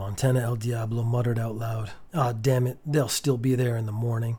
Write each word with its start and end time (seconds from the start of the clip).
Montana 0.00 0.40
El 0.40 0.56
Diablo 0.56 1.02
muttered 1.02 1.38
out 1.38 1.56
loud, 1.56 1.90
Ah, 2.14 2.32
damn 2.32 2.66
it, 2.66 2.78
they'll 2.86 3.06
still 3.06 3.36
be 3.36 3.54
there 3.54 3.76
in 3.76 3.84
the 3.84 3.92
morning. 3.92 4.38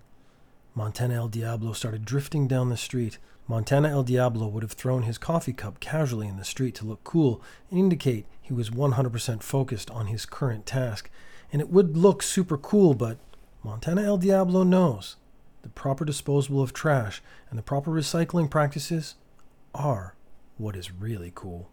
Montana 0.73 1.13
El 1.13 1.27
Diablo 1.27 1.71
started 1.73 2.03
drifting 2.03 2.47
down 2.47 2.69
the 2.69 2.75
street. 2.75 3.19
Montana 3.47 3.89
El 3.89 4.01
Diablo 4.01 4.47
would 4.47 4.63
have 4.63 4.71
thrown 4.71 5.03
his 5.03 5.19
coffee 5.19 5.53
cup 5.53 5.79
casually 5.79 6.27
in 6.27 6.37
the 6.37 6.43
street 6.43 6.73
to 6.75 6.85
look 6.85 7.03
cool 7.03 7.43
and 7.69 7.77
indicate 7.77 8.25
he 8.41 8.53
was 8.53 8.71
100% 8.71 9.43
focused 9.43 9.91
on 9.91 10.07
his 10.07 10.25
current 10.25 10.65
task. 10.65 11.11
And 11.53 11.61
it 11.61 11.69
would 11.69 11.95
look 11.95 12.23
super 12.23 12.57
cool, 12.57 12.95
but 12.95 13.19
Montana 13.61 14.01
El 14.01 14.17
Diablo 14.17 14.63
knows 14.63 15.17
the 15.61 15.69
proper 15.69 16.03
disposal 16.03 16.63
of 16.63 16.73
trash 16.73 17.21
and 17.51 17.59
the 17.59 17.63
proper 17.63 17.91
recycling 17.91 18.49
practices 18.49 19.13
are 19.75 20.15
what 20.57 20.75
is 20.75 20.91
really 20.91 21.31
cool. 21.35 21.69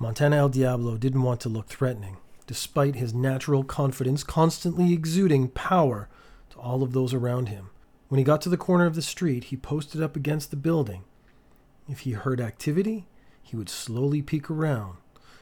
Montana 0.00 0.34
El 0.34 0.48
Diablo 0.48 0.96
didn't 0.96 1.22
want 1.22 1.40
to 1.42 1.48
look 1.48 1.68
threatening, 1.68 2.16
despite 2.52 2.96
his 2.96 3.14
natural 3.14 3.64
confidence 3.64 4.22
constantly 4.22 4.92
exuding 4.92 5.48
power 5.48 6.06
to 6.50 6.58
all 6.58 6.82
of 6.82 6.92
those 6.92 7.14
around 7.14 7.48
him. 7.48 7.70
When 8.08 8.18
he 8.18 8.24
got 8.24 8.42
to 8.42 8.50
the 8.50 8.58
corner 8.58 8.84
of 8.84 8.94
the 8.94 9.00
street, 9.00 9.44
he 9.44 9.56
posted 9.56 10.02
up 10.02 10.16
against 10.16 10.50
the 10.50 10.56
building. 10.58 11.04
If 11.88 12.00
he 12.00 12.12
heard 12.12 12.42
activity, 12.42 13.06
he 13.42 13.56
would 13.56 13.70
slowly 13.70 14.20
peek 14.20 14.50
around 14.50 14.98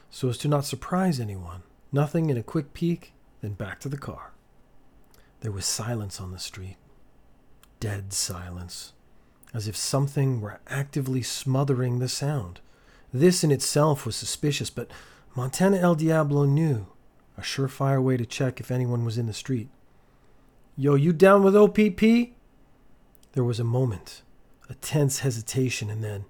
so 0.09 0.29
as 0.29 0.37
to 0.37 0.47
not 0.47 0.63
surprise 0.63 1.19
anyone. 1.19 1.63
Nothing 1.91 2.29
in 2.29 2.37
a 2.37 2.43
quick 2.43 2.73
peek, 2.73 3.11
then 3.41 3.55
back 3.55 3.81
to 3.81 3.89
the 3.89 3.97
car. 3.97 4.31
There 5.41 5.51
was 5.51 5.65
silence 5.65 6.21
on 6.21 6.31
the 6.31 6.39
street. 6.39 6.77
Dead 7.81 8.13
silence, 8.13 8.93
as 9.53 9.67
if 9.67 9.75
something 9.75 10.39
were 10.39 10.61
actively 10.65 11.23
smothering 11.23 11.99
the 11.99 12.07
sound. 12.07 12.61
This 13.13 13.43
in 13.43 13.51
itself 13.51 14.05
was 14.05 14.15
suspicious, 14.15 14.69
but 14.69 14.89
Montana 15.35 15.75
El 15.75 15.95
Diablo 15.95 16.45
knew 16.45 16.87
a 17.41 17.43
surefire 17.43 18.01
way 18.01 18.17
to 18.17 18.25
check 18.25 18.59
if 18.59 18.69
anyone 18.69 19.03
was 19.03 19.17
in 19.17 19.25
the 19.25 19.33
street. 19.33 19.67
Yo, 20.77 20.93
you 20.93 21.11
down 21.11 21.43
with 21.43 21.55
OPP? 21.55 22.35
There 23.33 23.43
was 23.43 23.59
a 23.59 23.63
moment, 23.63 24.21
a 24.69 24.75
tense 24.75 25.19
hesitation, 25.19 25.89
and 25.89 26.03
then, 26.03 26.25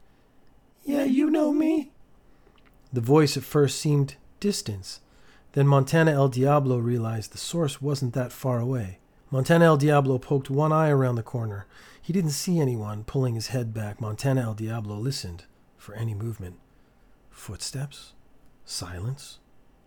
Yeah, 0.86 1.04
you 1.04 1.30
know 1.30 1.52
me. 1.52 1.92
The 2.94 3.02
voice 3.02 3.36
at 3.36 3.44
first 3.44 3.78
seemed 3.78 4.16
distance. 4.40 5.02
Then 5.52 5.68
Montana 5.68 6.12
El 6.12 6.30
Diablo 6.30 6.78
realized 6.78 7.34
the 7.34 7.38
source 7.38 7.82
wasn't 7.82 8.14
that 8.14 8.32
far 8.32 8.60
away. 8.60 9.00
Montana 9.30 9.66
El 9.66 9.78
Diablo 9.78 10.18
poked 10.18 10.50
one 10.50 10.72
eye 10.72 10.90
around 10.90 11.16
the 11.16 11.24
corner. 11.24 11.66
He 12.02 12.14
didn't 12.14 12.32
see 12.32 12.60
anyone. 12.60 13.04
Pulling 13.04 13.36
his 13.36 13.48
head 13.48 13.74
back, 13.74 14.00
Montana 14.00 14.42
El 14.42 14.54
Diablo 14.54 14.96
listened 14.96 15.44
for 15.78 15.94
any 15.94 16.14
movement. 16.14 16.58
Footsteps? 17.30 18.14
Silence? 18.64 19.40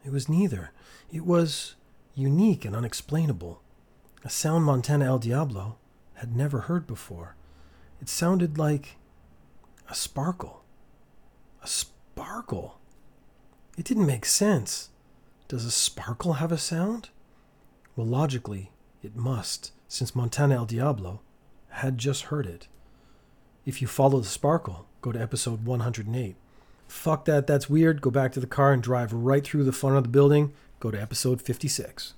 It 0.05 0.13
was 0.13 0.29
neither. 0.29 0.71
It 1.11 1.25
was 1.25 1.77
unique 2.15 2.65
and 2.65 2.77
unexplainable. 2.77 3.63
A 4.25 4.31
sound 4.31 4.65
Montana 4.65 5.07
El 5.07 5.19
Diablo 5.19 5.79
had 6.15 6.37
never 6.37 6.61
heard 6.61 6.87
before. 6.87 7.37
It 8.01 8.09
sounded 8.09 8.59
like 8.59 8.97
a 9.89 9.95
sparkle. 9.95 10.65
A 11.63 11.67
sparkle. 11.67 12.79
It 13.77 13.85
didn't 13.85 14.07
make 14.07 14.27
sense. 14.27 14.91
Does 15.49 15.65
a 15.65 15.71
sparkle 15.71 16.35
have 16.35 16.53
a 16.53 16.59
sound? 16.59 17.11
Well, 17.97 18.07
logically, 18.07 18.73
it 19.03 19.17
must, 19.17 19.73
since 19.89 20.15
Montana 20.15 20.57
El 20.57 20.67
Diablo 20.67 21.21
had 21.69 21.99
just 21.99 22.25
heard 22.25 22.47
it. 22.47 22.69
If 23.65 23.81
you 23.81 23.89
follow 23.89 24.21
the 24.21 24.27
sparkle, 24.27 24.87
go 25.01 25.13
to 25.13 25.21
episode 25.21 25.65
108. 25.65 26.37
Fuck 26.87 27.25
that, 27.27 27.47
that's 27.47 27.71
weird. 27.71 28.01
Go 28.01 28.11
back 28.11 28.33
to 28.33 28.41
the 28.41 28.47
car 28.47 28.73
and 28.73 28.83
drive 28.83 29.13
right 29.13 29.45
through 29.45 29.65
the 29.65 29.73
front 29.73 29.97
of 29.97 30.05
the 30.05 30.09
building. 30.09 30.53
Go 30.81 30.91
to 30.91 31.01
episode 31.01 31.41
56. 31.41 32.15